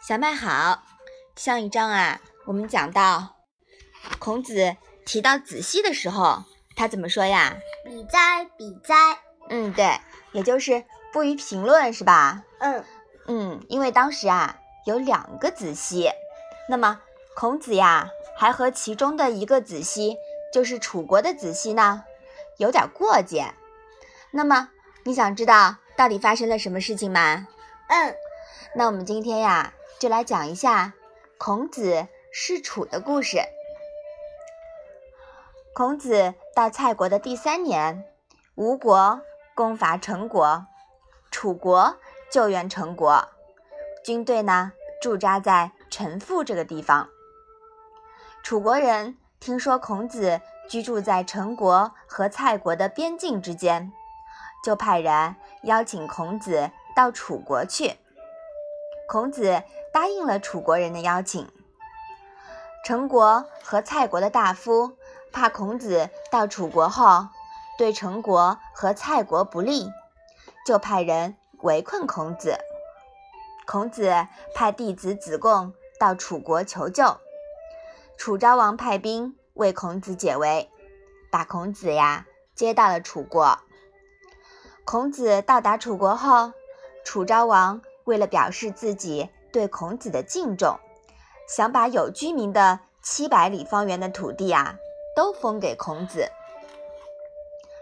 [0.00, 0.82] 小麦好，
[1.36, 3.36] 上一章啊，我们讲到
[4.18, 6.44] 孔子提到子息的时候，
[6.76, 7.56] 他怎么说呀？
[7.84, 8.94] 比哉，比哉。
[9.50, 9.98] 嗯，对，
[10.32, 12.44] 也就是不予评论，是吧？
[12.60, 12.84] 嗯
[13.26, 14.56] 嗯，因为当时啊
[14.86, 16.08] 有两个子息，
[16.68, 17.00] 那么
[17.34, 20.16] 孔子呀还和其中的一个子息，
[20.52, 22.04] 就是楚国的子息呢，
[22.56, 23.52] 有点过节。
[24.30, 24.70] 那么
[25.04, 27.48] 你想知道到底发生了什么事情吗？
[27.88, 28.14] 嗯，
[28.74, 29.74] 那我们今天呀。
[29.98, 30.92] 就来讲一下
[31.38, 33.38] 孔子弑楚的故事。
[35.74, 38.04] 孔子到蔡国的第三年，
[38.54, 39.20] 吴国
[39.56, 40.66] 攻伐陈国，
[41.32, 41.96] 楚国
[42.30, 43.28] 救援陈国，
[44.04, 47.08] 军队呢驻扎在陈父这个地方。
[48.44, 53.92] 楚国人听说孔子居住在陈国和蔡国的边境之间，
[54.64, 57.96] 就派人邀请孔子到楚国去。
[59.08, 59.64] 孔子。
[59.90, 61.48] 答应了楚国人的邀请。
[62.84, 64.92] 陈国和蔡国的大夫
[65.32, 67.26] 怕孔子到楚国后
[67.76, 69.90] 对陈国和蔡国不利，
[70.64, 72.58] 就派人围困孔子。
[73.66, 77.16] 孔子派弟子子贡到楚国求救，
[78.16, 80.70] 楚昭王派兵为孔子解围，
[81.32, 83.58] 把孔子呀接到了楚国。
[84.84, 86.52] 孔子到达楚国后，
[87.04, 89.30] 楚昭王为了表示自己。
[89.50, 90.78] 对孔子的敬重，
[91.48, 94.76] 想把有居民的七百里方圆的土地啊，
[95.16, 96.30] 都封给孔子，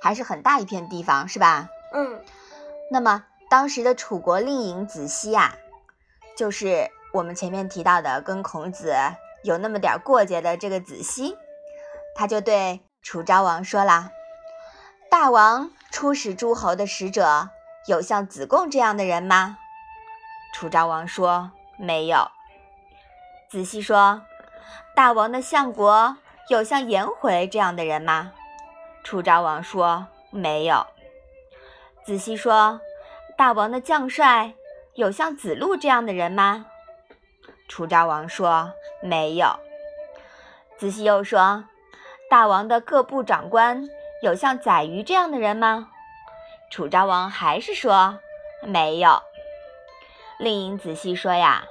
[0.00, 1.68] 还是很大一片地方，是吧？
[1.92, 2.22] 嗯。
[2.88, 5.56] 那么当时的楚国令尹子西啊，
[6.36, 8.94] 就是我们前面提到的跟孔子
[9.42, 11.36] 有那么点过节的这个子西，
[12.14, 14.12] 他就对楚昭王说了
[15.10, 17.50] ：“大王出使诸侯的使者，
[17.88, 19.58] 有像子贡这样的人吗？”
[20.56, 21.52] 楚昭王说。
[21.76, 22.30] 没有。
[23.50, 24.22] 子细说
[24.96, 26.16] ：“大王的相国
[26.48, 28.32] 有像颜回这样的人吗？”
[29.04, 30.86] 楚昭王说：“没有。”
[32.06, 32.80] 子细说
[33.36, 34.54] ：“大王的将帅
[34.94, 36.64] 有像子路这样的人吗？”
[37.68, 38.72] 楚昭王说
[39.02, 39.60] ：“没有。”
[40.78, 41.64] 子细又说
[42.30, 43.86] ：“大王的各部长官
[44.22, 45.90] 有像宰予这样的人吗？”
[46.72, 48.18] 楚昭王还是说
[48.64, 49.20] ：“没有。”
[50.38, 51.64] 令尹子细说呀，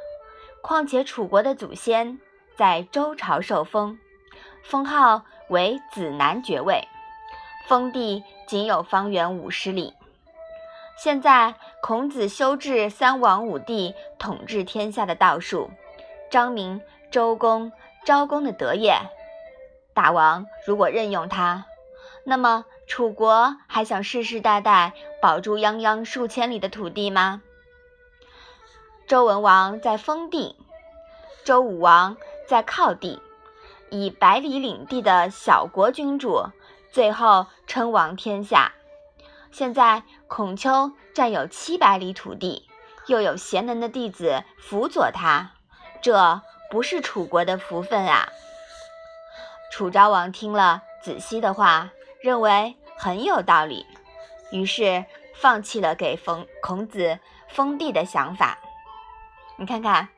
[0.62, 2.20] 况且楚国的祖先
[2.58, 3.98] 在周朝受封，
[4.64, 6.88] 封号为子南爵位，
[7.68, 9.94] 封地仅有方圆五十里。
[10.98, 15.70] 现在孔子修治三王五帝统治天下的道术，
[16.32, 17.72] 彰明周公、
[18.06, 18.98] 昭公的德业。
[19.94, 21.66] 大王如果任用他，
[22.24, 27.42] 那么楚国还想世世代代保住泱泱数千里的土地吗？
[29.08, 30.56] 周文王在封地，
[31.44, 32.18] 周武王
[32.48, 33.22] 在靠地，
[33.92, 36.48] 以百里领地的小国君主，
[36.90, 38.74] 最后称王天下。
[39.52, 42.68] 现在孔丘占有七百里土地，
[43.06, 45.52] 又有贤能的弟子辅佐他，
[46.02, 48.28] 这不是楚国的福分啊！
[49.72, 53.86] 楚昭王听了子西的话，认为很有道理，
[54.52, 55.06] 于是
[55.36, 58.58] 放弃了给封孔子封地的想法。
[59.58, 60.10] 你看看，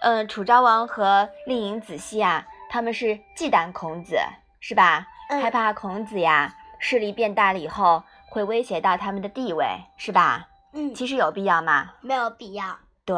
[0.00, 4.18] 嗯，楚昭王和令尹子西啊，他们是忌惮孔子，
[4.60, 5.06] 是吧？
[5.28, 9.66] 害怕孔子呀势力变大了以后会威胁到他们的地位，
[9.96, 10.48] 是吧？
[10.72, 11.94] 嗯，其实有必要吗？
[12.00, 12.78] 没有必要。
[13.04, 13.16] 对，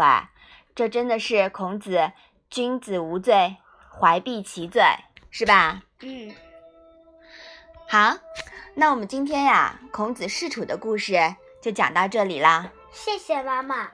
[0.75, 2.13] 这真的是孔子
[2.51, 3.57] 君子无罪，
[3.99, 4.83] 怀璧其罪，
[5.31, 5.83] 是吧？
[6.01, 6.35] 嗯。
[7.89, 8.15] 好，
[8.75, 12.71] 那我们今天呀，孔子弑楚的故事就讲到这里啦。
[12.93, 13.91] 谢谢妈妈。